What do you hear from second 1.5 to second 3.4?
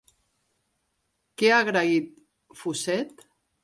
ha agraït Fuset?